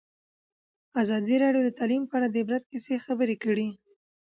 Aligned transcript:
ازادي 1.01 1.35
راډیو 1.43 1.63
د 1.65 1.69
تعلیم 1.79 2.03
په 2.07 2.13
اړه 2.17 2.27
د 2.29 2.35
عبرت 2.43 2.63
کیسې 2.71 2.95
خبر 3.05 3.29
کړي. 3.43 3.69